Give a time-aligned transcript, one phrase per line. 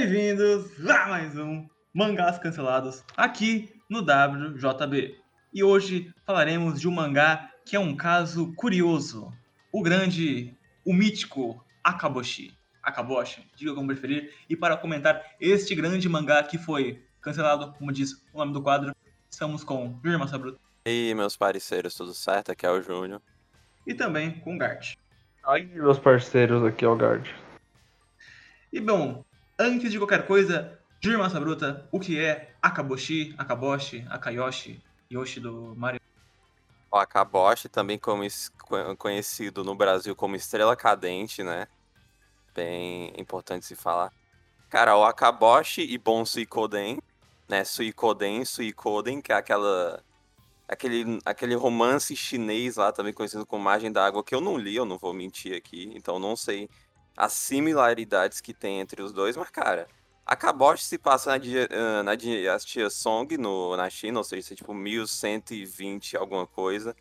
[0.00, 5.18] Bem-vindos a mais um Mangás Cancelados aqui no WJB.
[5.52, 9.32] E hoje falaremos de um mangá que é um caso curioso.
[9.72, 10.56] O grande,
[10.86, 12.56] o mítico Akaboshi.
[12.80, 14.32] Akaboshi, diga como preferir.
[14.48, 18.94] E para comentar este grande mangá que foi cancelado, como diz o nome do quadro,
[19.28, 20.60] estamos com Júnior Massabruto.
[20.86, 22.52] E aí, meus parceiros, tudo certo?
[22.52, 23.20] Aqui é o Júnior.
[23.84, 24.94] E também com o Gart.
[25.44, 27.28] Aí, meus parceiros, aqui é o Gart.
[28.72, 29.24] E bom,
[29.58, 35.74] antes de qualquer coisa, Júnior Massa Bruta, o que é Akaboshi, Akaboshi, Akayoshi, Yoshi do
[35.76, 36.00] Mario?
[36.90, 38.22] O Akaboshi, também como
[38.96, 41.66] conhecido no Brasil como Estrela Cadente, né?
[42.54, 44.12] Bem importante se falar.
[44.70, 46.98] Cara, o Akaboshi e Bon Suikoden,
[47.48, 47.64] né?
[47.64, 50.02] Suikoden, Suikoden, que é aquela
[50.68, 54.76] aquele, aquele romance chinês lá, também conhecido como Margem da Água, que eu não li,
[54.76, 56.68] eu não vou mentir aqui, então não sei
[57.18, 59.88] as similaridades que tem entre os dois, mas, cara,
[60.24, 66.16] a Kabosh se passa na, na dinastia Song, no, na China, ou seja, tipo 1120
[66.16, 66.94] alguma coisa.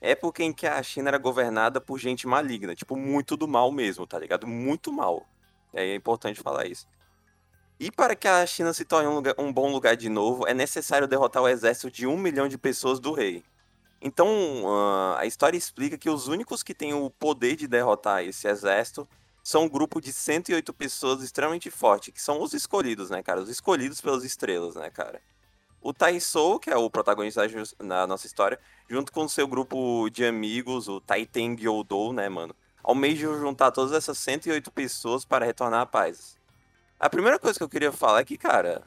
[0.00, 4.06] Época em que a China era governada por gente maligna, tipo, muito do mal mesmo,
[4.06, 4.46] tá ligado?
[4.46, 5.26] Muito mal.
[5.74, 6.88] É importante falar isso.
[7.78, 10.54] E para que a China se torne um, lugar, um bom lugar de novo, é
[10.54, 13.44] necessário derrotar o exército de um milhão de pessoas do rei.
[14.00, 14.26] Então,
[14.64, 19.06] uh, a história explica que os únicos que têm o poder de derrotar esse exército
[19.50, 23.40] são um grupo de 108 pessoas extremamente forte, que são os escolhidos, né, cara?
[23.40, 25.20] Os escolhidos pelas estrelas, né, cara?
[25.82, 27.42] O Taisou, que é o protagonista
[27.80, 32.54] na nossa história, junto com o seu grupo de amigos, o Taiten Gyodou, né, mano?
[32.80, 36.38] Almejam juntar todas essas 108 pessoas para retornar à paz.
[36.98, 38.82] A primeira coisa que eu queria falar é que, cara,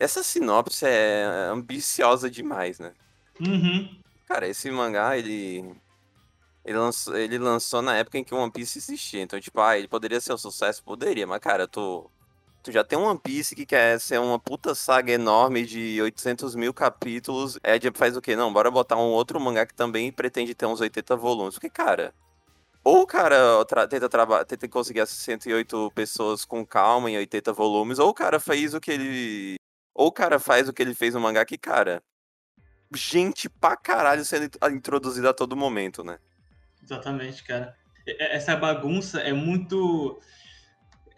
[0.00, 2.92] essa sinopse é ambiciosa demais, né?
[3.38, 4.00] Uhum.
[4.26, 5.76] Cara, esse mangá, ele
[6.64, 9.22] ele lançou, ele lançou na época em que o One Piece existia.
[9.22, 10.82] Então, tipo, ah, ele poderia ser um sucesso?
[10.84, 12.10] Poderia, mas, cara, tu,
[12.62, 16.54] tu já tem um One Piece que quer ser uma puta saga enorme de 800
[16.54, 17.58] mil capítulos.
[17.62, 18.36] É, faz o quê?
[18.36, 21.54] Não, bora botar um outro mangá que também pretende ter uns 80 volumes.
[21.54, 22.14] Porque, cara,
[22.84, 24.08] ou o cara tra tenta,
[24.46, 28.80] tenta conseguir essas 108 pessoas com calma em 80 volumes, ou o cara fez o
[28.80, 29.56] que ele.
[29.94, 32.02] Ou o cara faz o que ele fez no mangá que, cara.
[32.94, 36.18] Gente pra caralho sendo introduzida a todo momento, né?
[36.82, 37.76] Exatamente, cara.
[38.06, 40.20] Essa bagunça é muito.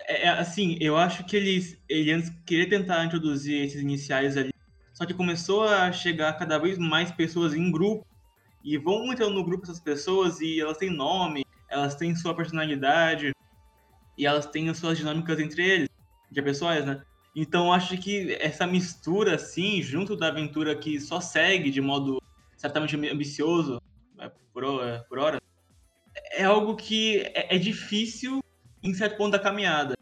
[0.07, 4.53] É, é, assim, eu acho que eles, ele antes queria tentar introduzir esses iniciais ali,
[4.93, 8.05] só que começou a chegar cada vez mais pessoas em grupo,
[8.65, 13.33] e vão entrando no grupo essas pessoas e elas têm nome, elas têm sua personalidade,
[14.19, 15.89] e elas têm suas dinâmicas entre eles,
[16.31, 17.03] de pessoas, né?
[17.35, 22.21] Então acho que essa mistura, assim, junto da aventura que só segue de modo
[22.57, 23.81] certamente ambicioso,
[24.19, 24.65] é, por,
[25.09, 25.41] por hora,
[26.33, 28.43] é algo que é, é difícil
[28.83, 29.95] em certo ponto da caminhada.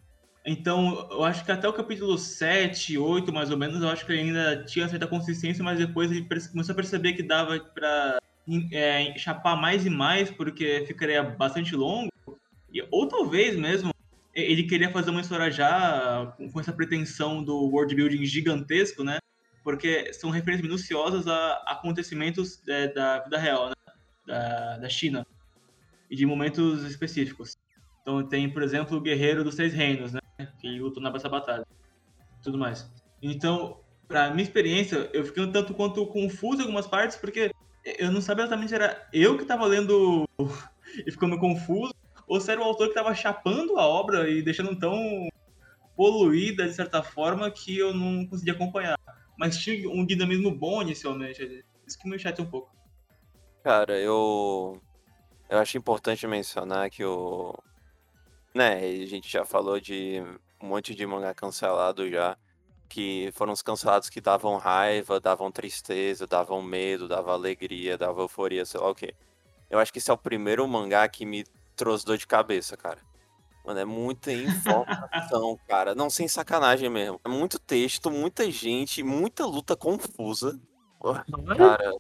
[0.45, 4.13] Então, eu acho que até o capítulo 7, 8, mais ou menos, eu acho que
[4.13, 8.19] ele ainda tinha certa consistência, mas depois ele começou a perceber que dava para
[8.73, 12.11] é, chapar mais e mais, porque ficaria bastante longo.
[12.91, 13.93] Ou talvez mesmo
[14.33, 19.19] ele queria fazer uma história já com essa pretensão do world building gigantesco, né?
[19.63, 23.75] Porque são referências minuciosas a acontecimentos é, da vida real, né?
[24.27, 25.27] da, da China
[26.11, 27.57] e de momentos específicos.
[28.03, 30.21] Então tem, por exemplo, o Guerreiro dos Seis Reinos, né?
[30.59, 31.67] Que lutou nessa batalha.
[32.43, 32.91] Tudo mais.
[33.23, 37.53] Então, pra minha experiência, eu fiquei um tanto quanto confuso em algumas partes, porque
[37.85, 40.27] eu não sabia exatamente se era eu que tava lendo
[41.07, 41.95] e ficando confuso,
[42.27, 45.29] ou se era o autor que tava chapando a obra e deixando tão
[45.97, 48.99] poluída, de certa forma, que eu não conseguia acompanhar.
[49.39, 51.65] Mas tinha um dinamismo bom inicialmente.
[51.87, 52.73] Isso que me chateou um pouco.
[53.63, 54.81] Cara, eu
[55.51, 57.53] eu acho importante mencionar que o.
[58.55, 60.23] Né, a gente já falou de
[60.63, 62.39] um monte de mangá cancelado já.
[62.89, 68.65] Que foram os cancelados que davam raiva, davam tristeza, davam medo, davam alegria, davam euforia,
[68.65, 69.15] sei lá o quê.
[69.69, 71.45] Eu acho que esse é o primeiro mangá que me
[71.77, 72.99] trouxe dor de cabeça, cara.
[73.65, 75.95] Mano, é muita informação, cara.
[75.95, 77.21] Não, sem sacanagem mesmo.
[77.25, 80.61] É muito texto, muita gente, muita luta confusa.
[81.57, 81.93] Cara,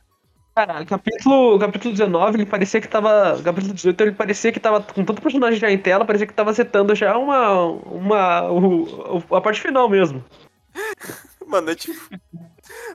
[0.66, 3.42] Cara, capítulo, capítulo 19, ele parecia que tava.
[3.42, 6.34] Capítulo 18, ele parecia que tava com todo o personagem já em tela, parecia que
[6.34, 7.64] tava setando já uma.
[7.64, 8.52] uma.
[8.52, 10.22] O, a parte final mesmo.
[11.46, 11.98] Mano, é tipo.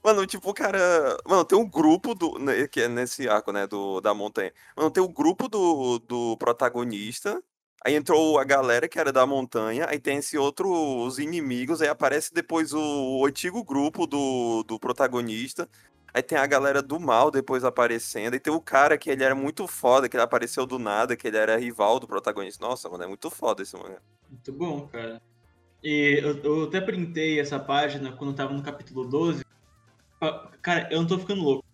[0.04, 1.18] Mano, tipo, o cara.
[1.26, 2.38] Mano, tem um grupo do.
[2.38, 3.66] Né, que é nesse arco, né?
[3.66, 4.54] Do, da montanha.
[4.78, 7.42] Mano, tem o um grupo do, do protagonista.
[7.84, 9.88] Aí entrou a galera que era da montanha.
[9.90, 10.70] Aí tem esse outro,
[11.04, 11.82] os inimigos.
[11.82, 15.68] Aí aparece depois o, o antigo grupo do, do protagonista.
[16.16, 18.36] Aí tem a galera do mal depois aparecendo.
[18.36, 21.28] E tem o cara que ele era muito foda, que ele apareceu do nada, que
[21.28, 22.66] ele era rival do protagonista.
[22.66, 23.98] Nossa, mano, é muito foda esse mano.
[24.30, 25.22] Muito bom, cara.
[25.84, 29.44] E eu, eu até printei essa página quando eu tava no capítulo 12.
[30.22, 31.66] Ah, Cara, eu não tô ficando louco.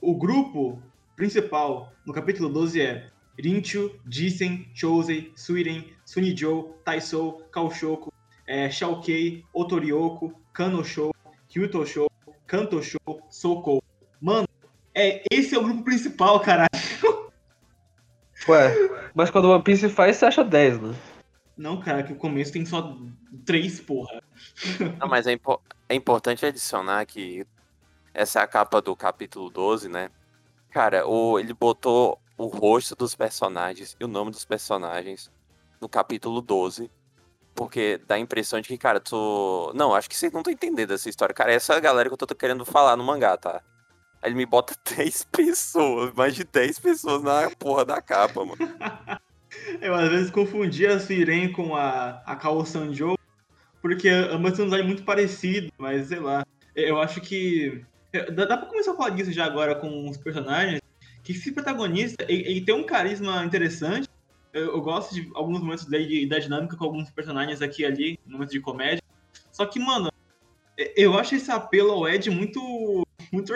[0.00, 0.80] O grupo
[1.16, 8.12] principal no capítulo 12 é Rinchu, Jisen, Chousei, Suiren, Sunijou, Taisou, Kaoshoku,
[8.46, 11.10] é, Shaokei, Otorioku, Kanosho,
[11.52, 12.06] Ryutosho,
[12.46, 12.98] Kantosho,
[13.28, 13.82] Sokou.
[14.20, 14.46] Mano,
[14.94, 16.68] é, esse é o grupo principal, caralho.
[18.48, 20.94] Ué, mas quando o One Piece faz, você acha 10, né?
[21.56, 22.96] Não, cara, que o começo tem só
[23.44, 24.22] três, porra.
[24.98, 27.44] Não, mas é, impo- é importante adicionar que
[28.14, 30.10] essa é a capa do capítulo 12, né?
[30.70, 35.30] Cara, o, ele botou o rosto dos personagens e o nome dos personagens
[35.80, 36.90] no capítulo 12.
[37.54, 39.72] Porque dá a impressão de que, cara, tu.
[39.74, 41.34] Não, acho que vocês não estão entendendo essa história.
[41.34, 43.60] Cara, essa é a galera que eu tô querendo falar no mangá, tá?
[44.22, 48.58] Aí ele me bota 10 pessoas, mais de 10 pessoas na porra da capa, mano.
[49.80, 53.16] Eu às vezes confundia a Siren com a, a Kao Sanjo,
[53.80, 56.44] porque ambas têm um design muito parecido, mas sei lá.
[56.74, 57.82] Eu acho que.
[58.34, 60.80] Dá, dá pra começar a falar disso já agora com os personagens.
[61.22, 64.08] Que esse protagonista, ele, ele tem um carisma interessante.
[64.52, 68.20] Eu, eu gosto de alguns momentos dele da dinâmica com alguns personagens aqui e ali,
[68.26, 69.02] momentos de comédia.
[69.50, 70.10] Só que, mano,
[70.96, 73.06] eu acho esse apelo ao Ed muito.
[73.32, 73.52] Muito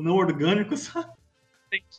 [0.00, 1.08] não orgânico, sabe?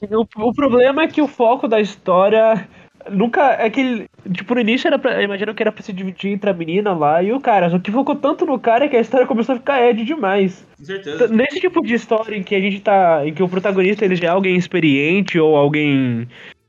[0.10, 2.68] O, o problema é que o foco da história
[3.10, 3.54] nunca.
[3.60, 5.22] É que, tipo, no início era pra.
[5.22, 7.70] Imagino que era pra se dividir entre a menina lá e o cara.
[7.70, 10.66] Só que focou tanto no cara que a história começou a ficar Ed demais.
[10.78, 11.28] Com certeza.
[11.28, 13.26] Nesse tipo de história em que a gente tá.
[13.26, 16.28] em que o protagonista ele já é alguém experiente ou alguém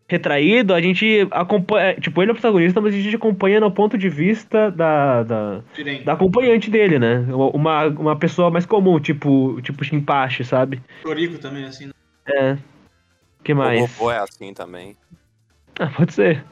[0.08, 1.94] retraído, a gente acompanha.
[2.00, 5.23] Tipo, ele é o protagonista, mas a gente acompanha no ponto de vista da.
[5.23, 5.62] da,
[6.05, 7.26] da acompanhante dele, né?
[7.53, 10.81] Uma, uma pessoa mais comum, tipo, tipo Shinpachi, sabe?
[11.03, 11.87] Toriko também, assim.
[11.87, 11.93] né?
[12.29, 12.58] É.
[13.44, 13.81] que O mais?
[13.81, 14.97] robô é assim também.
[15.79, 16.44] Ah, pode ser.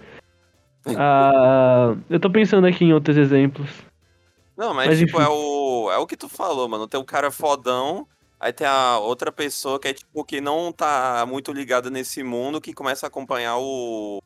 [0.96, 3.70] Ah, eu tô pensando aqui em outros exemplos.
[4.56, 5.26] Não, mas, Mas, tipo, enfim.
[5.26, 6.86] é o, é o que tu falou, mano.
[6.86, 8.06] Tem o cara fodão,
[8.38, 12.60] aí tem a outra pessoa que é, tipo, que não tá muito ligada nesse mundo,
[12.60, 14.22] que começa a acompanhar o,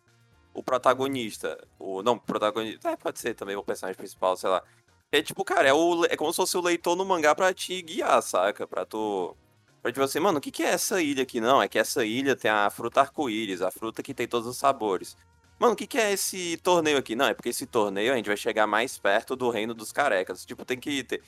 [0.54, 1.58] o protagonista.
[1.78, 4.62] O, não, protagonista, é, pode ser também o personagem principal, sei lá.
[5.10, 7.80] É tipo, cara, é, o, é como se fosse o leitor no mangá pra te
[7.82, 8.66] guiar, saca?
[8.66, 9.34] Pra tu...
[9.80, 11.40] Pra tipo assim, mano, o que que é essa ilha aqui?
[11.40, 14.56] Não, é que essa ilha tem a fruta arco-íris, a fruta que tem todos os
[14.56, 15.16] sabores.
[15.58, 17.16] Mano, o que, que é esse torneio aqui?
[17.16, 20.44] Não, é porque esse torneio a gente vai chegar mais perto do reino dos carecas.
[20.44, 21.22] Tipo, tem que ter,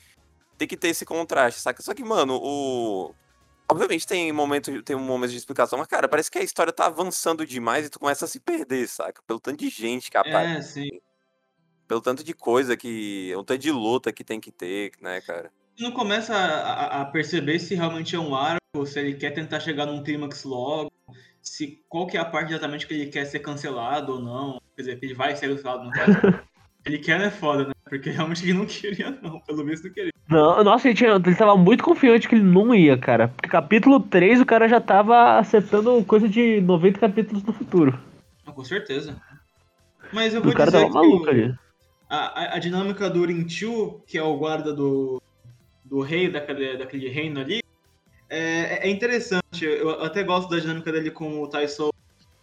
[0.61, 1.81] tem que ter esse contraste, saca?
[1.81, 3.15] Só que, mano, o.
[3.69, 6.85] Obviamente tem momento, tem um momento de explicação, mas, cara, parece que a história tá
[6.87, 9.21] avançando demais e tu começa a se perder, saca?
[9.25, 10.89] Pelo tanto de gente que aparece, É, sim.
[11.87, 13.33] pelo tanto de coisa que.
[13.35, 15.51] O tanto de luta que tem que ter, né, cara?
[15.75, 19.59] Você não começa a, a- perceber se realmente é um arco, se ele quer tentar
[19.61, 20.91] chegar num clímax logo,
[21.41, 24.61] se qual que é a parte exatamente que ele quer ser cancelado ou não.
[24.75, 26.11] Quer dizer, que ele vai ser cancelado no caso.
[26.85, 27.73] ele quer é foda, né?
[27.91, 29.41] Porque realmente ele não queria, não.
[29.41, 30.11] Pelo visto não queria.
[30.29, 33.27] Não, nossa, ele, tinha, ele tava muito confiante que ele não ia, cara.
[33.27, 37.99] Porque capítulo 3 o cara já tava acertando coisa de 90 capítulos no futuro.
[38.45, 39.19] Não, com certeza.
[40.13, 41.53] Mas eu vou O cara dizer tava maluco ali.
[42.09, 45.21] a, a- a dinâmica do Rinchu, que é o guarda do,
[45.83, 47.59] do rei daquele, daquele reino ali,
[48.29, 49.65] é, é interessante.
[49.65, 51.89] Eu até gosto da dinâmica dele com o Taisou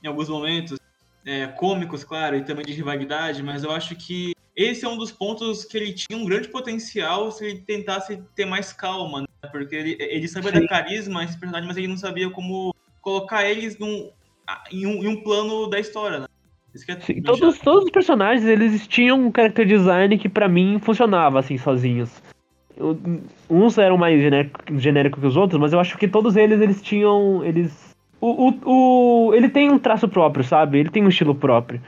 [0.03, 0.79] em alguns momentos,
[1.27, 5.13] é, cômicos, claro, e também de rivalidade, mas eu acho que esse é um dos
[5.13, 9.27] pontos que ele tinha um grande potencial se ele tentasse ter mais calma, né?
[9.53, 10.61] Porque ele, ele sabia Sim.
[10.63, 14.11] dar carisma a esse personagem, mas ele não sabia como colocar eles num,
[14.73, 16.27] em, um, em um plano da história, né?
[16.75, 17.65] Isso que é Sim, todos, chato.
[17.65, 22.11] todos os personagens, eles tinham um character design que pra mim funcionava, assim, sozinhos.
[22.77, 22.99] Eu-
[23.49, 26.83] Uns eram mais genérico, genérico que os outros, mas eu acho que todos eles, eles
[26.83, 27.97] tinham, eles...
[28.21, 30.79] O, o, o- ele tem um traço próprio, sabe?
[30.81, 31.81] Ele tem um estilo próprio.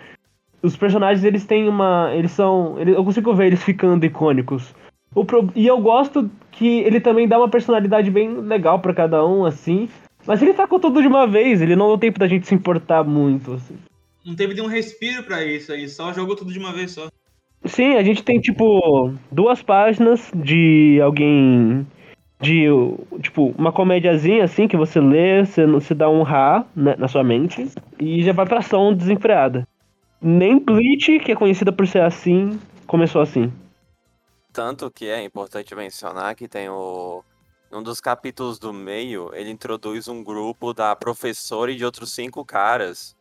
[0.62, 2.10] Os personagens, eles têm uma...
[2.14, 2.78] Eles são...
[2.78, 4.74] ele- eu consigo ver eles ficando icônicos.
[5.14, 9.24] O pro- E eu gosto que ele também dá uma personalidade bem legal pra cada
[9.26, 9.88] um, assim.
[10.26, 13.02] Mas ele tacou tudo de uma vez, ele não deu tempo da gente se importar
[13.02, 13.74] muito, assim.
[14.24, 17.08] Não teve nenhum respiro pra isso aí, só jogou tudo de uma vez só.
[17.64, 21.86] Sim, a gente tem tipo duas páginas de alguém
[22.40, 22.64] de
[23.22, 27.22] tipo uma comédiazinha assim que você lê, você, você dá um rá né, na sua
[27.24, 27.66] mente
[27.98, 29.66] e já vai pra ação desenfreada.
[30.22, 33.50] Nem Bleach, que é conhecida por ser assim, começou assim.
[34.52, 37.24] Tanto que é importante mencionar que tem o.
[37.70, 42.44] Num dos capítulos do meio, ele introduz um grupo da professora e de outros cinco
[42.44, 43.16] caras.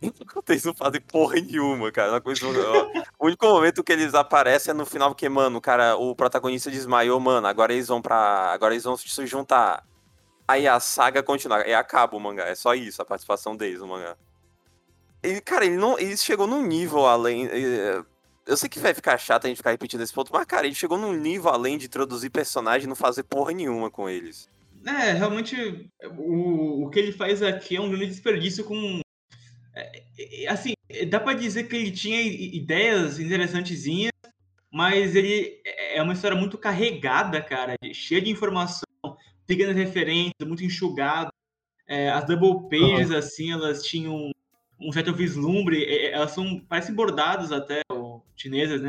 [0.48, 2.12] Eles não fazem porra nenhuma, cara.
[2.12, 2.46] Uma coisa,
[3.18, 6.70] o único momento que eles aparecem é no final, porque, mano, o cara, o protagonista
[6.70, 7.46] desmaiou, mano.
[7.46, 8.50] Agora eles vão pra.
[8.52, 9.84] Agora eles vão se juntar.
[10.48, 11.66] Aí a saga continua.
[11.66, 12.44] E acaba o mangá.
[12.44, 14.16] É só isso, a participação deles no mangá.
[15.22, 15.98] Ele, cara, ele não.
[15.98, 17.48] Ele chegou num nível além.
[18.46, 20.78] Eu sei que vai ficar chato a gente ficar repetindo esse ponto, mas, cara, gente
[20.78, 24.48] chegou num nível além de introduzir personagem e não fazer porra nenhuma com eles.
[24.86, 29.00] É, realmente, o, o que ele faz aqui é um grande desperdício com.
[29.74, 30.72] É, é, assim,
[31.08, 34.12] dá pra dizer que ele tinha ideias interessantezinhas,
[34.72, 38.84] mas ele é, é uma história muito carregada, cara, cheia de informação,
[39.46, 41.30] pequenas referências, muito enxugado.
[41.86, 43.16] É, as double pages, uhum.
[43.16, 44.30] assim, elas tinham
[44.80, 48.88] um certo vislumbre, elas são, parecem bordados até, ou chinesas, né?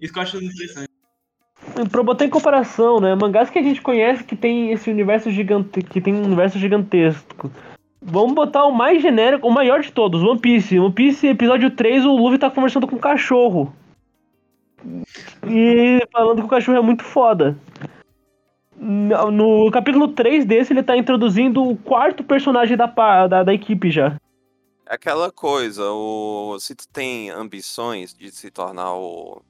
[0.00, 0.88] Isso que eu acho interessante.
[1.90, 3.14] Pra botar em comparação, né?
[3.14, 7.50] Mangás que a gente conhece que tem esse universo gigante, que tem um universo gigantesco.
[8.02, 10.78] Vamos botar o mais genérico, o maior de todos, One Piece.
[10.78, 13.72] One Piece, episódio 3, o Luffy tá conversando com um cachorro.
[15.46, 17.56] E falando que o cachorro é muito foda.
[18.76, 24.16] No capítulo 3 desse, ele tá introduzindo o quarto personagem da, da, da equipe já.
[24.90, 29.40] Aquela coisa, o, se tu tem ambições de se tornar o,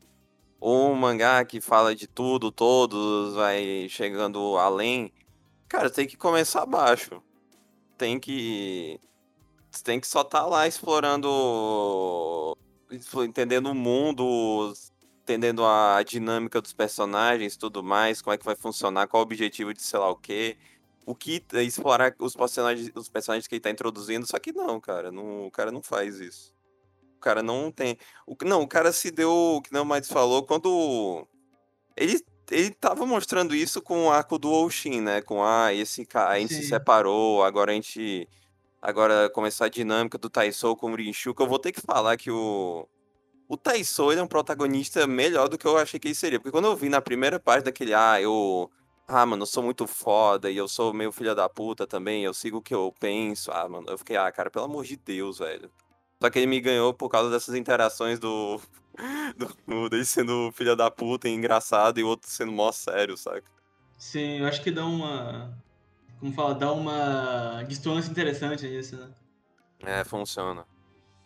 [0.61, 5.11] um mangá que fala de tudo, todos, vai chegando além,
[5.67, 7.23] cara, tem que começar baixo.
[7.97, 9.01] Tem que.
[9.83, 12.55] Tem que só estar tá lá explorando.
[13.25, 14.75] Entendendo o mundo,
[15.23, 19.73] entendendo a dinâmica dos personagens tudo mais, como é que vai funcionar, qual o objetivo
[19.73, 20.59] de sei lá o quê.
[21.07, 24.81] O que é explorar os personagens, os personagens que ele tá introduzindo, só que não,
[24.81, 26.55] cara, não, o cara não faz isso.
[27.17, 27.99] O cara não tem.
[28.27, 31.27] O, não, o cara se deu, que não mais falou, quando.
[31.97, 35.21] Ele, ele tava mostrando isso com o arco do Oshin, né?
[35.23, 36.63] Com ah, esse cara, a gente Sim.
[36.63, 38.29] se separou, agora a gente.
[38.83, 42.17] Agora começar a dinâmica do Taisou com o Rinshu, que eu vou ter que falar
[42.17, 42.89] que o
[43.51, 46.39] o Taisou ele é um protagonista melhor do que eu achei que ele seria.
[46.39, 48.71] Porque quando eu vi na primeira parte daquele, ah, eu.
[49.13, 52.33] Ah, mano, eu sou muito foda e eu sou meio filha da puta também, eu
[52.33, 53.51] sigo o que eu penso.
[53.51, 55.69] Ah, mano, eu fiquei, ah, cara, pelo amor de Deus, velho.
[56.23, 58.61] Só que ele me ganhou por causa dessas interações do.
[59.67, 63.51] do dele sendo filha da puta e engraçado e o outro sendo mó sério, saca?
[63.99, 65.59] Sim, eu acho que dá uma.
[66.21, 69.11] Como fala, dá uma distância interessante nisso, né?
[69.81, 70.65] É, funciona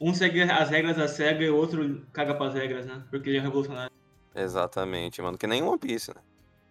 [0.00, 3.02] um segue as regras da SEGA e o outro caga pras regras, né?
[3.10, 3.92] Porque ele é revolucionário.
[4.34, 5.38] Exatamente, mano.
[5.38, 6.20] Que nem One Piece, né?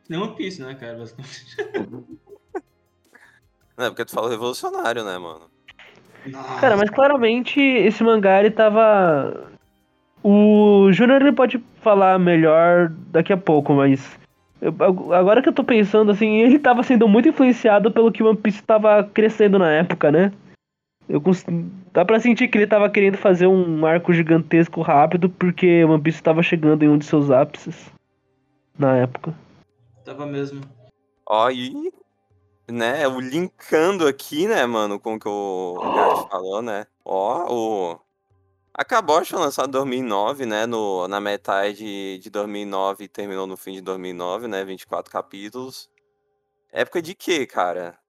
[0.09, 0.97] Nem One Piece, né, cara?
[0.97, 1.57] Basicamente.
[3.77, 5.49] Não, é porque tu fala revolucionário, né, mano?
[6.25, 6.61] Nossa.
[6.61, 9.51] Cara, mas claramente esse mangá ele tava.
[10.23, 14.17] O Júnior ele pode falar melhor daqui a pouco, mas.
[14.61, 14.73] Eu,
[15.13, 18.63] agora que eu tô pensando, assim, ele tava sendo muito influenciado pelo que One Piece
[18.63, 20.31] tava crescendo na época, né?
[21.09, 21.45] Eu cons...
[21.91, 26.23] Dá pra sentir que ele tava querendo fazer um arco gigantesco rápido, porque One Piece
[26.23, 27.91] tava chegando em um de seus ápices
[28.79, 29.33] na época.
[30.03, 30.61] Tava mesmo.
[31.25, 31.91] Ó, e.
[32.69, 36.87] Né, o linkando aqui, né, mano, com o que o Gart falou, né?
[37.03, 37.99] Ó, o.
[38.73, 40.65] Acabou foi lançado em 2009, né?
[40.65, 44.63] No, na metade de 2009 e terminou no fim de 2009, né?
[44.63, 45.89] 24 capítulos.
[46.71, 47.99] Época de quê, cara?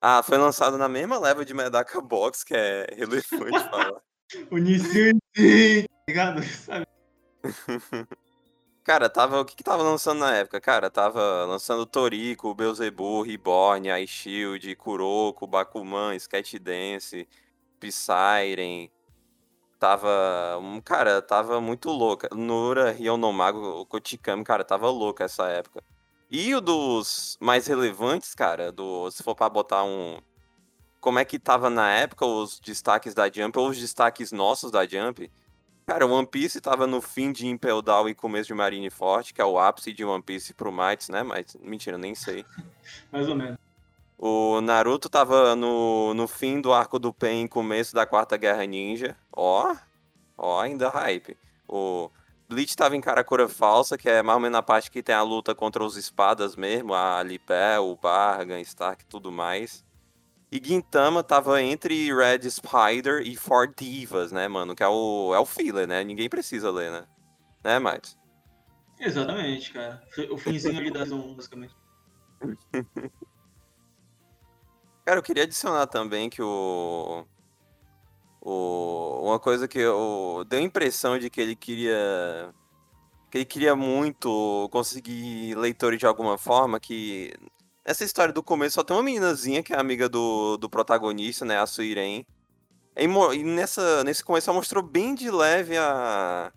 [0.00, 3.24] Ah, foi lançado na mesma leva de Medaka Box, que é relevante
[3.70, 4.02] falar.
[4.50, 6.42] o Nissan, tá ligado?
[6.42, 6.86] Sabe?
[8.84, 9.40] Cara, tava.
[9.40, 10.60] O que, que tava lançando na época?
[10.60, 17.26] Cara, tava lançando Toriko, Beelzebub, Reborn, Ice Shield, Kuroko, Bakuman, Sketch Dance,
[17.80, 18.90] Psyren.
[19.78, 20.10] Tava.
[20.84, 22.28] Cara, tava muito louca.
[22.34, 25.82] Nura, Ryonomago, Kotikami, cara, tava louca essa época.
[26.30, 30.18] E o dos mais relevantes, cara, do, se for pra botar um.
[31.00, 34.86] Como é que tava na época os destaques da Jump, ou os destaques nossos da
[34.86, 35.30] Jump.
[35.86, 39.44] Cara, One Piece tava no fim de Impel Down e começo de Marineford, que é
[39.44, 41.22] o ápice de One Piece pro Mites, né?
[41.22, 42.44] Mas, mentira, nem sei.
[43.12, 43.58] Mais ou menos.
[44.16, 49.14] O Naruto tava no, no fim do arco do Pen, começo da Quarta Guerra Ninja.
[49.30, 49.74] Ó,
[50.38, 51.36] ó, ainda hype.
[51.68, 52.10] O
[52.48, 55.22] Bleach tava em Karakura falsa, que é mais ou menos a parte que tem a
[55.22, 59.84] luta contra os espadas mesmo, a Lipé, o Bargan, Stark e tudo mais.
[60.50, 64.74] E Gintama tava entre Red Spider e Four Divas, né, mano?
[64.74, 66.04] Que é o, é o filler, né?
[66.04, 67.06] Ninguém precisa ler, né?
[67.64, 68.16] Né, Matos?
[69.00, 70.02] Exatamente, cara.
[70.30, 71.74] O finzinho ali das ondas, basicamente.
[75.04, 77.26] cara, eu queria adicionar também que o
[78.44, 82.54] o, uma coisa que eu deu a impressão de que ele queria
[83.30, 87.32] que ele queria muito conseguir leitores de alguma forma que
[87.84, 91.58] essa história do começo só tem uma meninazinha que é amiga do, do protagonista, né,
[91.58, 92.24] a Suiren.
[92.96, 96.52] E, nessa nesse começo ela mostrou bem de leve a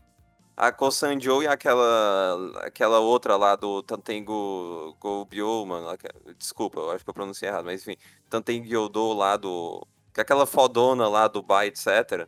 [0.55, 5.87] a Kosanjo e aquela aquela outra lá do Tantengo Gobyo, mano.
[6.37, 7.95] Desculpa, eu acho que eu pronunciei errado, mas enfim,
[8.29, 12.27] Tantengo Yodo lá do que aquela fodona lá, Dubai, etc.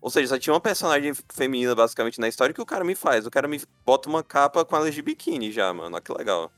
[0.00, 3.26] Ou seja, só tinha uma personagem feminina basicamente na história que o cara me faz.
[3.26, 5.96] O cara me bota uma capa com ela de biquíni já, mano.
[5.96, 6.52] Olha que legal.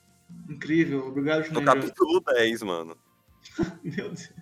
[0.49, 1.64] Incrível, obrigado, No Juninho.
[1.64, 2.96] capítulo 10, mano.
[3.82, 4.32] Meu Deus.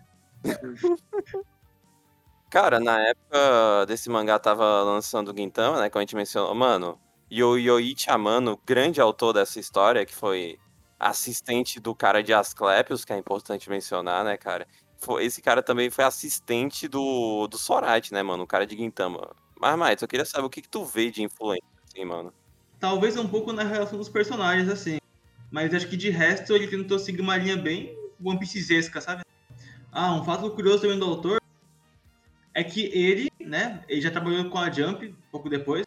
[2.51, 5.91] Cara, na época desse mangá tava lançando o Gintama, né?
[5.91, 6.55] Como a gente mencionou.
[6.55, 6.99] Mano,
[7.31, 10.59] Yo Yoichi Amano, grande autor dessa história, que foi
[10.99, 14.67] assistente do cara de Asclepios, que é importante mencionar, né, cara?
[15.21, 18.45] Esse cara também foi assistente do, do Sorate, né, mano?
[18.45, 19.31] O cara de Gintama.
[19.61, 22.33] Mas, Maito, eu queria saber o que, que tu vê de influência, assim, mano.
[22.81, 24.99] Talvez um pouco na relação dos personagens, assim.
[25.51, 29.23] Mas acho que de resto ele tentou seguir uma linha bem One Piecesca, sabe?
[29.91, 31.39] Ah, um fato curioso também do autor
[32.53, 35.85] é que ele, né, ele já trabalhou com a Jump, um pouco depois,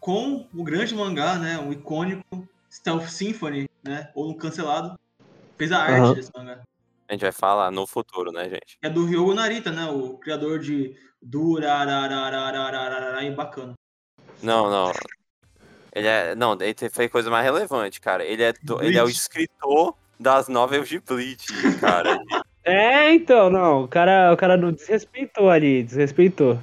[0.00, 4.98] com o grande mangá, né, o icônico Stealth Symphony, né, ou no cancelado,
[5.58, 6.14] fez a arte Aham.
[6.14, 6.62] desse mangá.
[7.08, 8.78] A gente vai falar no futuro, né, gente?
[8.80, 13.74] Que é do Ryogo Narita, né, o criador de Durararararararara e bacana.
[14.42, 14.92] Não, não.
[15.94, 16.34] Ele é.
[16.34, 18.24] Não, ele fez coisa mais relevante, cara.
[18.24, 21.46] Ele é, do- ele é o escritor das novels de Bleach,
[21.80, 22.18] cara.
[22.66, 23.84] É, então, não.
[23.84, 26.58] O cara, o cara não desrespeitou ali, desrespeitou.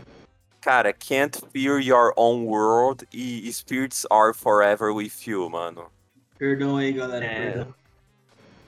[0.59, 5.91] Cara, Can't Fear Your Own World e Spirits Are Forever With You, mano.
[6.39, 7.51] Perdão aí, galera, É.
[7.51, 7.67] perdão.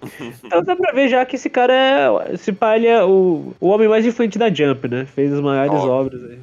[0.43, 2.34] Então dá pra ver já que esse cara é.
[2.36, 5.05] Esse pai ele é o, o homem mais influente da Jump, né?
[5.05, 5.91] Fez as maiores Óbvio.
[5.91, 6.39] obras aí.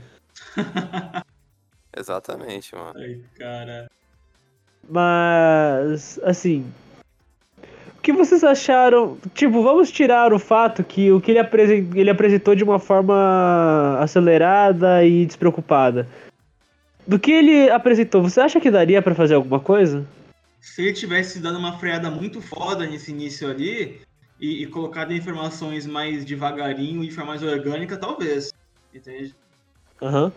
[1.97, 2.95] Exatamente, mano.
[2.99, 3.89] Ai, cara.
[4.91, 6.67] Mas, assim.
[7.97, 9.17] O que vocês acharam?
[9.35, 13.99] Tipo, vamos tirar o fato que o que ele, apresen- ele apresentou de uma forma
[14.01, 16.09] acelerada e despreocupada.
[17.07, 20.07] Do que ele apresentou, você acha que daria pra fazer alguma coisa?
[20.61, 24.01] Se ele tivesse dado uma freada muito foda nesse início ali
[24.41, 28.53] e, e colocado informações mais devagarinho e forma mais orgânica, talvez.
[28.95, 29.35] Entende?
[30.03, 30.33] Aham.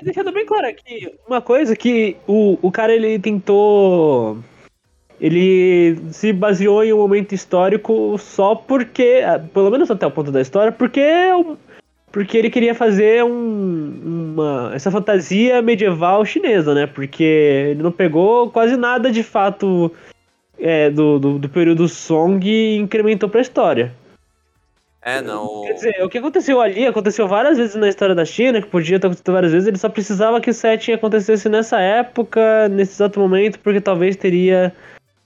[0.00, 4.38] Deixando bem claro aqui, uma coisa que o, o cara ele tentou.
[5.20, 10.30] Ele se baseou em um momento histórico só porque, ah, pelo menos até o ponto
[10.30, 11.02] da história, porque,
[12.12, 16.86] porque ele queria fazer um, uma, essa fantasia medieval chinesa, né?
[16.86, 19.90] Porque ele não pegou quase nada de fato
[20.56, 23.92] é, do, do, do período Song e incrementou pra história.
[25.08, 25.62] É, não.
[25.62, 29.00] Quer dizer, o que aconteceu ali aconteceu várias vezes na história da China, que podia
[29.00, 33.18] ter acontecido várias vezes, ele só precisava que o setting acontecesse nessa época, nesse exato
[33.18, 34.70] momento, porque talvez teria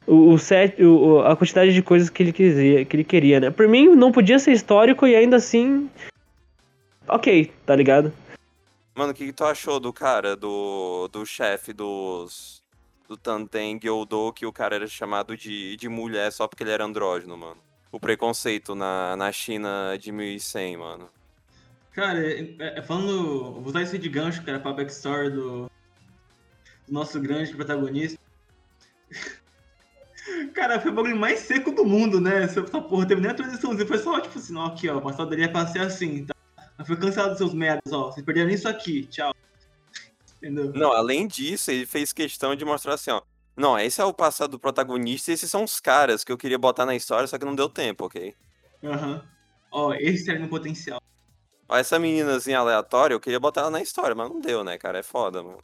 [0.06, 3.50] o, o set, o, a quantidade de coisas que ele, quisia, que ele queria, né?
[3.50, 5.90] Por mim, não podia ser histórico e ainda assim.
[7.08, 8.12] Ok, tá ligado?
[8.94, 12.62] Mano, o que, que tu achou do cara, do, do chefe dos.
[13.08, 16.84] Do Tanten Gyodo, que o cara era chamado de, de mulher só porque ele era
[16.84, 17.71] andrógeno, mano?
[17.92, 21.10] O preconceito na, na China de 1100, mano.
[21.92, 23.52] Cara, é- é- falando.
[23.52, 25.70] Vou usar isso de gancho, cara, pra backstory do,
[26.86, 28.18] do nosso grande protagonista.
[30.54, 32.44] Cara, foi o bagulho mais seco do mundo, né?
[32.44, 33.86] Essa porra teve nem a transiçãozinha.
[33.86, 35.00] Foi só, tipo assim, ó, aqui, ó.
[35.00, 36.34] Mas só daria pra ser assim, tá?
[36.86, 38.10] Foi cancelado seus merdas, ó.
[38.10, 39.34] Vocês perderam isso aqui, tchau.
[40.36, 40.72] Entendeu?
[40.72, 43.20] Não, além disso, ele fez questão de mostrar assim, ó.
[43.56, 46.58] Não, esse é o passado do protagonista e esses são os caras que eu queria
[46.58, 48.34] botar na história, só que não deu tempo, ok?
[48.82, 49.22] Aham.
[49.70, 51.00] Ó, esse era meu potencial.
[51.68, 54.98] Ó, essa meninazinha aleatória, eu queria botar ela na história, mas não deu, né, cara?
[54.98, 55.62] É foda, mano.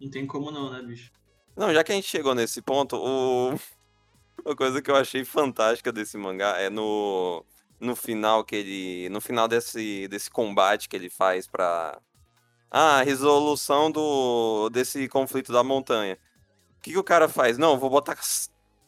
[0.00, 1.10] Não tem como não, né, bicho?
[1.56, 3.58] Não, já que a gente chegou nesse ponto, o...
[4.44, 7.44] uma coisa que eu achei fantástica desse mangá é no,
[7.80, 9.08] no final que ele.
[9.08, 12.00] No final desse, desse combate que ele faz pra.
[12.70, 16.18] Ah, resolução do, desse conflito da montanha.
[16.86, 17.58] O que, que o cara faz?
[17.58, 18.16] Não, vou botar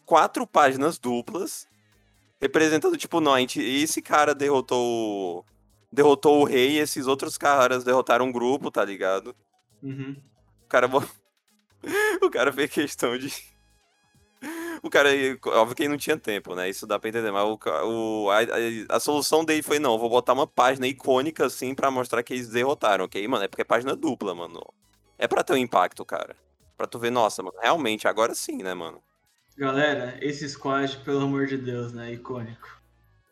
[0.07, 1.67] quatro páginas duplas
[2.41, 5.45] representando, tipo, não, a gente, esse cara derrotou o.
[5.91, 9.35] Derrotou o rei e esses outros caras derrotaram um grupo, tá ligado?
[9.83, 10.15] Uhum.
[10.65, 10.87] O cara,
[12.23, 13.33] o cara fez questão de.
[14.81, 15.09] O cara,
[15.57, 16.69] óbvio que ele não tinha tempo, né?
[16.71, 20.09] Isso dá pra entender, mas o, o, a, a- a solução dele foi: não, vou
[20.09, 23.27] botar uma página icônica assim pra mostrar que eles derrotaram, ok?
[23.27, 24.63] Mano, é porque é página dupla, mano.
[25.19, 26.37] É pra ter um impacto, cara.
[26.79, 29.01] Pra tu ver, nossa, mano, realmente, agora sim, né, mano?
[29.57, 32.13] Galera, esse squad, pelo amor de Deus, né?
[32.13, 32.81] Icônico.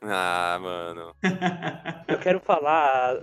[0.02, 1.14] Ah, mano.
[2.08, 3.18] Eu quero falar.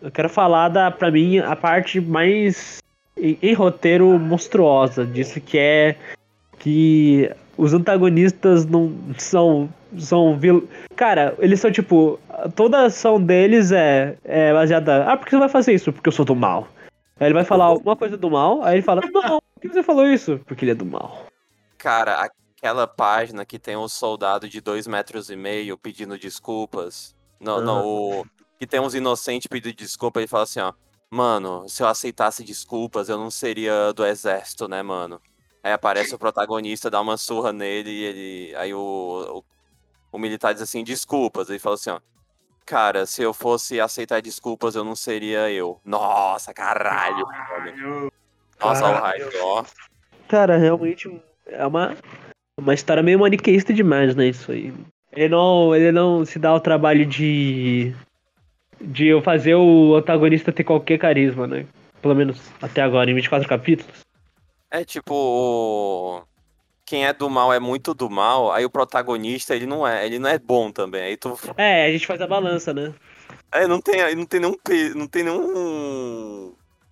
[0.00, 2.78] Eu quero falar da, pra mim, a parte mais
[3.14, 5.96] em, em roteiro monstruosa disso, que é
[6.58, 9.68] que os antagonistas não são.
[9.98, 10.66] são vil...
[10.96, 12.18] Cara, eles são tipo.
[12.56, 15.04] Toda a ação deles é, é baseada.
[15.04, 15.92] Ah, por que você vai fazer isso?
[15.92, 16.68] Porque eu sou do mal.
[17.20, 19.82] Aí ele vai falar alguma coisa do mal, aí ele fala, não, por que você
[19.82, 20.40] falou isso?
[20.46, 21.26] Porque ele é do mal.
[21.76, 27.14] Cara, aquela página que tem um soldado de dois metros e meio pedindo desculpas.
[27.40, 28.26] Não, não, o.
[28.58, 30.72] Que tem uns inocentes pedindo desculpa, ele fala assim, ó.
[31.10, 35.20] Mano, se eu aceitasse desculpas, eu não seria do exército, né, mano?
[35.62, 38.56] Aí aparece o protagonista, dá uma surra nele e ele.
[38.56, 38.78] Aí o,
[39.38, 39.44] o,
[40.12, 41.48] o militar diz assim, desculpas.
[41.48, 42.00] Ele fala assim, ó.
[42.66, 45.80] Cara, se eu fosse aceitar desculpas, eu não seria eu.
[45.84, 47.26] Nossa, caralho.
[47.26, 48.12] Caralho.
[48.60, 49.64] Nossa, o hype, ó.
[50.28, 51.10] Cara, realmente
[51.46, 51.96] é uma,
[52.58, 54.26] uma história meio maniqueísta demais, né?
[54.28, 54.72] Isso aí.
[55.12, 57.94] Ele não, ele não se dá o trabalho de.
[58.80, 61.66] de eu fazer o antagonista ter qualquer carisma, né?
[62.02, 64.00] Pelo menos até agora, em 24 capítulos.
[64.70, 65.14] É tipo.
[65.14, 66.22] o-
[66.84, 70.18] Quem é do mal é muito do mal, aí o protagonista ele não é, ele
[70.18, 71.02] não é bom também.
[71.02, 71.38] Aí tu.
[71.56, 72.92] É, a gente faz a balança, né?
[73.50, 74.56] É, não tem, aí não tem nenhum.
[74.94, 75.42] Não tem nenhum.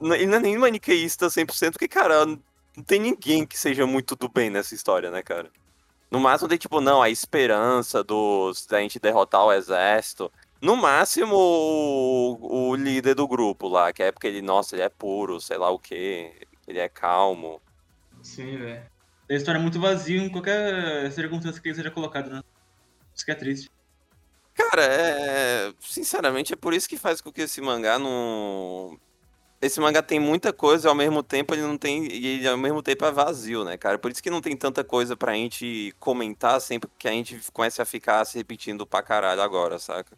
[0.01, 4.29] Ele não é nem maniqueísta 100%, porque, cara, não tem ninguém que seja muito do
[4.29, 5.51] bem nessa história, né, cara?
[6.11, 10.31] No máximo tem, tipo, não, a esperança dos, da gente derrotar o exército.
[10.61, 14.89] No máximo, o, o líder do grupo lá, que é porque ele, nossa, ele é
[14.89, 16.33] puro, sei lá o quê.
[16.67, 17.61] Ele é calmo.
[18.23, 18.83] Sim, velho.
[19.29, 22.43] A história é muito vazia em qualquer circunstância que ele seja colocado, né?
[23.15, 23.71] Isso que é triste.
[24.55, 25.73] Cara, é.
[25.81, 28.99] Sinceramente, é por isso que faz com que esse mangá não.
[29.67, 32.07] Esse mangá tem muita coisa e ao mesmo tempo ele não tem.
[32.07, 33.99] E ele, ao mesmo tempo é vazio, né, cara?
[33.99, 37.83] Por isso que não tem tanta coisa pra gente comentar sempre que a gente comece
[37.83, 40.17] a ficar se repetindo pra caralho agora, saca?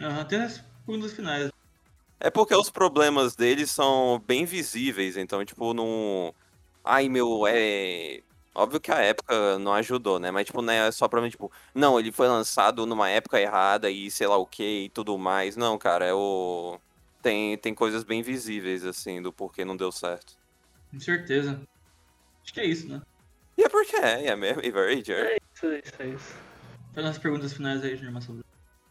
[0.00, 0.62] Aham, tem as
[1.14, 1.50] finais.
[2.18, 6.34] É porque os problemas dele são bem visíveis, então, tipo, não.
[6.82, 8.22] Ai, meu, é.
[8.54, 10.30] Óbvio que a época não ajudou, né?
[10.30, 13.90] Mas, tipo, não é só pra mim, tipo, não, ele foi lançado numa época errada
[13.90, 15.56] e sei lá o que e tudo mais.
[15.56, 16.80] Não, cara, é o.
[17.26, 20.34] Tem, tem coisas bem visíveis, assim, do porquê não deu certo.
[20.92, 21.60] Com certeza.
[22.40, 23.02] Acho que é isso, né?
[23.58, 25.42] E é porque é, é mesmo, e very jerk.
[25.52, 26.36] Isso, isso, é isso.
[26.94, 28.44] Faz as perguntas finais aí, Júnior Massolo.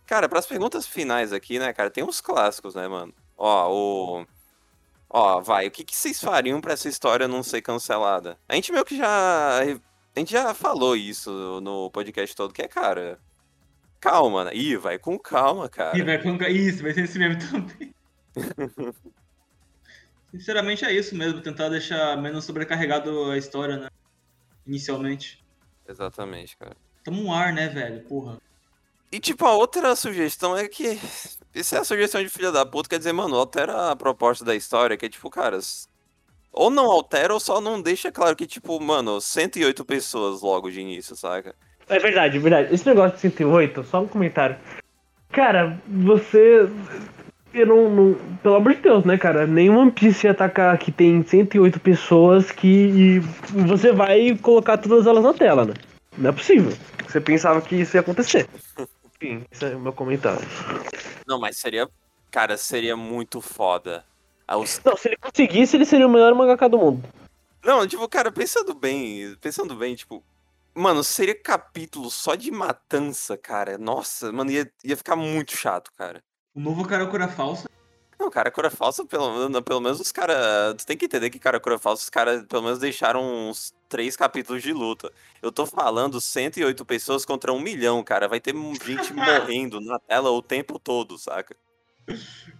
[0.06, 3.13] Cara, pras perguntas finais aqui, né, cara, tem uns clássicos, né, mano?
[3.38, 4.28] Ó, o.
[5.10, 8.38] Ó, vai, o que, que vocês fariam pra essa história não ser cancelada?
[8.50, 9.60] A gente meio que já.
[9.62, 13.17] A gente já falou isso no podcast todo, que é, cara.
[14.02, 14.52] Calma, né?
[14.54, 15.98] Ih, vai com calma, cara.
[15.98, 16.50] Ih, vai colocar.
[16.50, 17.95] Isso, vai ser esse mesmo também.
[20.32, 23.88] Sinceramente é isso mesmo, tentar deixar menos sobrecarregado a história, né?
[24.67, 25.43] Inicialmente.
[25.88, 26.76] Exatamente, cara.
[27.04, 28.02] Tamo um ar, né, velho?
[28.04, 28.38] Porra.
[29.12, 31.00] E, tipo, a outra sugestão é que.
[31.54, 34.54] Isso é a sugestão de filha da puta, quer dizer, mano, altera a proposta da
[34.56, 35.88] história, que é tipo, caras.
[36.52, 40.82] Ou não altera, ou só não deixa claro que, tipo, mano, 108 pessoas logo de
[40.82, 41.56] início, saca?
[41.88, 42.74] É verdade, é verdade.
[42.74, 44.58] Esse negócio de 108, só um comentário.
[45.30, 46.67] Cara, você.
[47.56, 49.48] Eu não, não- Pelo amor de Deus, né, cara?
[49.48, 53.20] Nenhum One Piece ia atacar que tem 108 pessoas que e
[53.65, 55.74] você vai colocar todas elas na tela, né?
[56.18, 56.72] Não é possível.
[57.08, 58.48] Você pensava que isso ia acontecer.
[59.15, 60.46] Enfim, esse é o meu comentário.
[61.26, 61.88] Não, mas seria.
[62.30, 64.04] Cara, seria muito foda.
[64.46, 67.08] Ah, os- Não, se ele conseguisse, ele seria o melhor mangaka do mundo.
[67.63, 70.22] Não, tipo, cara, pensando bem, pensando bem, tipo.
[70.78, 73.78] Mano, seria capítulo só de matança, cara.
[73.78, 76.22] Nossa, mano, ia, ia ficar muito chato, cara.
[76.56, 77.70] O novo Karakura falsa.
[78.18, 80.74] Não, cara, cura falsa, pelo, pelo menos os caras.
[80.78, 84.15] Tu tem que entender que, cara, cura falsa, os caras pelo menos deixaram uns três
[84.15, 85.12] capítulos de luta.
[85.41, 88.28] Eu tô falando 108 pessoas contra um milhão, cara.
[88.30, 91.56] Vai ter gente morrendo na tela o tempo todo, saca?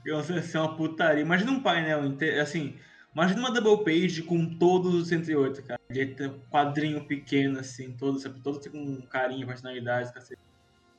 [0.05, 1.21] Nossa, ia ser uma putaria.
[1.21, 2.77] Imagina um painel inteiro, assim.
[3.13, 5.79] Imagina uma double page com todos os 108, cara.
[5.89, 10.41] Um quadrinho pequeno, assim, todos, todos com carinho, personalidade, cacete.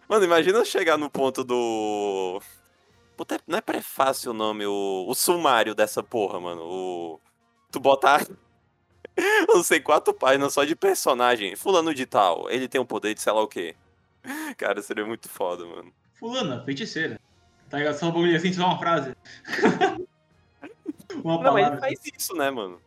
[0.08, 2.40] Mano, imagina chegar no ponto do.
[3.16, 6.62] Puta, não é prefácio o nome, o, o sumário dessa porra, mano.
[6.62, 7.20] O.
[7.70, 8.26] Tu botar.
[9.48, 11.56] não sei, quatro páginas só de personagem.
[11.56, 13.74] Fulano de tal, ele tem o poder de sei lá o quê.
[14.56, 15.92] Cara, seria muito foda, mano.
[16.14, 17.18] Fulana, feiticeira.
[17.70, 17.94] Tá ligado?
[17.98, 19.14] Só um bagulho assim, só uma frase.
[21.24, 21.80] uma Não, ele palavra.
[21.80, 22.80] faz isso, né, mano?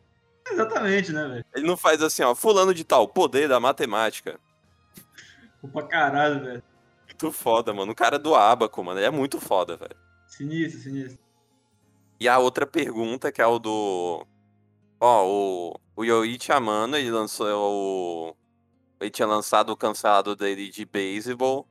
[0.49, 1.45] Exatamente, né, velho?
[1.55, 4.39] Ele não faz assim, ó, fulano de tal, poder da matemática.
[5.61, 6.63] Pô, Pra caralho, velho.
[7.07, 7.91] Muito foda, mano.
[7.91, 9.95] O cara do Abaco, mano, ele é muito foda, velho.
[10.29, 11.19] Sinistro, sinistro.
[12.19, 14.25] E a outra pergunta, que é o do.
[14.99, 18.35] Ó, o, o Yoichi Amano, ele lançou o.
[19.01, 21.67] Ele tinha lançado o cancelado dele de beisebol.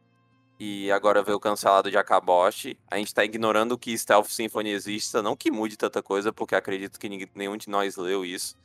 [0.58, 2.76] E agora veio o cancelado de Akaboshi.
[2.90, 5.22] A gente tá ignorando que Stealth Symphony exista.
[5.22, 8.56] Não que mude tanta coisa, porque acredito que ninguém, nenhum de nós leu isso.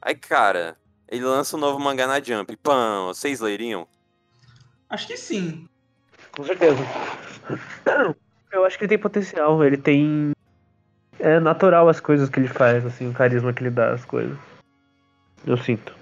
[0.00, 2.56] Aí, cara, ele lança um novo mangá na Jump.
[2.56, 3.86] Pã, vocês leriam?
[4.88, 5.68] Acho que sim.
[6.34, 6.78] Com certeza.
[8.52, 10.32] Eu acho que ele tem potencial, ele tem.
[11.18, 14.36] É natural as coisas que ele faz, assim, o carisma que ele dá às coisas.
[15.46, 15.94] Eu sinto.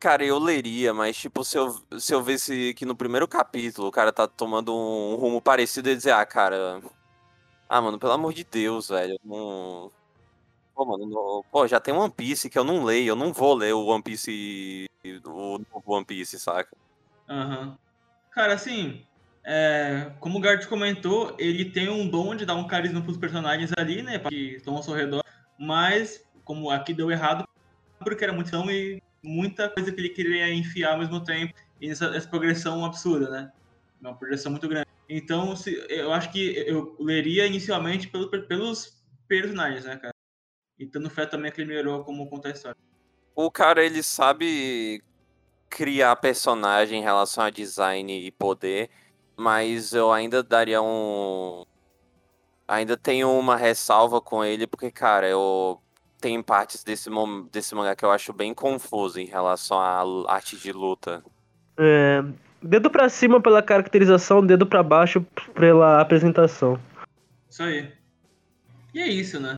[0.00, 3.92] Cara, eu leria, mas tipo, se eu, se eu visse que no primeiro capítulo o
[3.92, 6.82] cara tá tomando um rumo parecido, ia dizer, ah, cara.
[7.68, 9.16] Ah, mano, pelo amor de Deus, velho.
[9.24, 9.90] Não.
[10.74, 13.54] Pô, mano, no- pô, já tem One Piece que eu não leio, eu não vou
[13.54, 14.86] ler o One Piece,
[15.24, 16.70] o novo One Piece, saca?
[17.28, 17.76] Aham.
[18.30, 19.06] Cara, assim,
[19.44, 23.70] é, como o Gart comentou, ele tem um dom de dar um carisma pros personagens
[23.76, 24.18] ali, né?
[24.18, 25.22] Que estão ao seu redor.
[25.58, 27.46] Mas, como aqui deu errado,
[27.98, 31.54] porque era muito tão e muita coisa que ele queria enfiar ao mesmo tempo.
[31.80, 33.52] E essa, essa progressão absurda, né?
[34.00, 34.86] Uma progressão muito grande.
[35.08, 40.14] Então, se, eu acho que eu leria inicialmente pelo, pelos personagens, né, cara?
[40.78, 42.78] E tendo fé também que ele melhorou como conta a história.
[43.34, 45.02] O cara, ele sabe
[45.68, 48.90] criar personagem em relação a design e poder,
[49.42, 51.64] mas eu ainda daria um.
[52.68, 55.78] Ainda tenho uma ressalva com ele, porque, cara, eu.
[56.20, 60.56] Tem partes desse, mom- desse mangá que eu acho bem confuso em relação à arte
[60.56, 61.20] de luta.
[61.76, 62.22] É,
[62.62, 65.20] dedo pra cima pela caracterização, dedo pra baixo
[65.52, 66.78] pela apresentação.
[67.50, 67.92] Isso aí.
[68.94, 69.56] E é isso, né?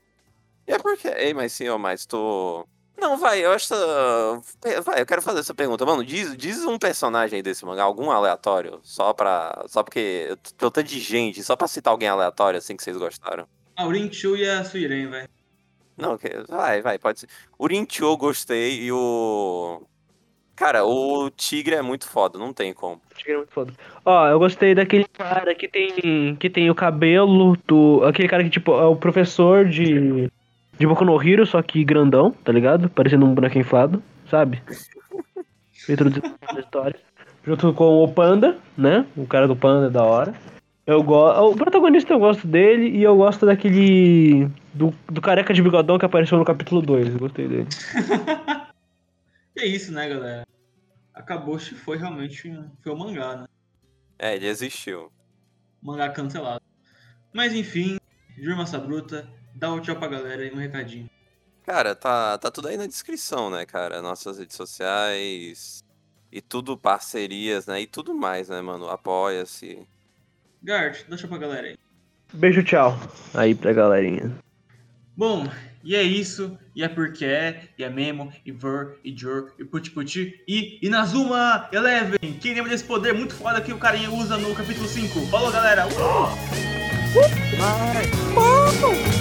[0.66, 1.08] E é porque.
[1.08, 2.66] Ei, mas senhor, mas tu.
[3.04, 3.68] Não, vai, eu acho.
[3.68, 5.84] que- Vai, eu quero fazer essa pergunta.
[5.84, 9.62] Mano, diz, diz um personagem aí desse mangá, algum aleatório, só pra.
[9.68, 10.34] Só porque.
[10.56, 13.46] Pelo tanto de gente, só pra citar alguém aleatório assim que vocês gostaram.
[13.76, 15.28] A Urinchu e a Suiren, velho.
[15.98, 17.28] Não, vai, vai, pode ser.
[17.58, 19.82] O eu gostei e o.
[20.56, 23.02] Cara, o Tigre é muito foda, não tem como.
[23.16, 23.72] Tigre é muito foda.
[24.04, 28.50] Ó, eu gostei daquele cara que tem que tem o cabelo do aquele cara que
[28.50, 30.30] tipo é o professor de
[30.78, 32.88] de Boku no Hero, só que grandão, tá ligado?
[32.88, 34.62] Parecendo um boneco inflado, sabe?
[35.88, 36.98] Introduzindo na história.
[37.46, 39.06] Junto com o Panda, né?
[39.16, 40.34] O cara do Panda é da hora.
[40.87, 41.52] Eu gosto.
[41.52, 44.48] O protagonista eu gosto dele e eu gosto daquele.
[44.72, 47.08] Do, do careca de bigodão que apareceu no capítulo 2.
[47.08, 47.68] Eu gostei dele.
[49.56, 50.44] E é isso, né, galera?
[51.14, 53.46] Akaboshi foi realmente um, foi um mangá, né?
[54.18, 55.12] É, ele existiu.
[55.80, 56.60] Mangá cancelado.
[57.32, 57.98] Mas enfim,
[58.37, 61.08] Jurmassa Bruta, dá o tchau pra galera e um recadinho.
[61.64, 64.02] Cara, tá, tá tudo aí na descrição, né, cara?
[64.02, 65.82] Nossas redes sociais
[66.30, 67.80] e tudo parcerias, né?
[67.80, 68.88] E tudo mais, né, mano?
[68.88, 69.86] Apoia-se.
[70.62, 71.78] Gart, dá tchau pra galera aí.
[72.32, 72.98] Beijo, tchau.
[73.32, 74.36] Aí pra galerinha.
[75.16, 75.48] Bom,
[75.84, 79.64] e é isso, e é porque é, e é Memo, e Ver, e Jor, e
[79.64, 82.18] Puti Puti, e Inazuma Eleven!
[82.40, 85.26] Quem lembra desse poder muito foda que o carinha usa no capítulo 5?
[85.26, 85.86] Falou, galera!
[85.86, 86.54] Uh!
[87.58, 89.13] Vai!